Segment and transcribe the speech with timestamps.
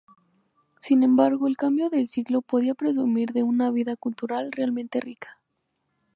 [0.79, 5.39] Sin embargo el cambio de siglo podía presumir de una vida cultural realmente rica.